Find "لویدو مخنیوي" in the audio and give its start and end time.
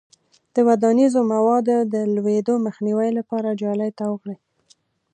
2.15-3.09